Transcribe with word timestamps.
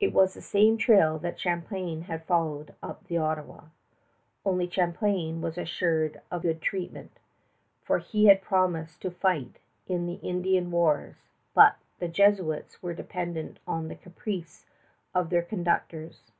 It 0.00 0.14
was 0.14 0.32
the 0.32 0.40
same 0.40 0.78
trail 0.78 1.18
that 1.18 1.38
Champlain 1.38 2.04
had 2.08 2.24
followed 2.24 2.74
up 2.82 3.04
the 3.06 3.18
Ottawa. 3.18 3.66
Only 4.46 4.66
Champlain 4.66 5.42
was 5.42 5.58
assured 5.58 6.22
of 6.30 6.40
good 6.40 6.62
treatment, 6.62 7.18
for 7.82 7.98
he 7.98 8.24
had 8.28 8.40
promised 8.40 9.02
to 9.02 9.10
fight 9.10 9.58
in 9.86 10.06
the 10.06 10.14
Indian 10.24 10.70
wars; 10.70 11.16
but 11.52 11.76
the 11.98 12.08
Jesuits 12.08 12.82
were 12.82 12.94
dependent 12.94 13.58
on 13.66 13.88
the 13.88 13.94
caprice 13.96 14.64
of 15.14 15.28
their 15.28 15.42
conductors. 15.42 16.30